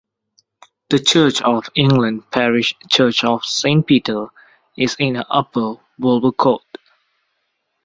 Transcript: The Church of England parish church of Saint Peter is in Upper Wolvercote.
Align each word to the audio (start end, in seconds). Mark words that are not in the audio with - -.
The 0.89 0.97
Church 0.97 1.43
of 1.43 1.67
England 1.75 2.31
parish 2.31 2.73
church 2.89 3.23
of 3.23 3.45
Saint 3.45 3.85
Peter 3.85 4.29
is 4.75 4.95
in 4.97 5.17
Upper 5.17 5.75
Wolvercote. 5.99 6.63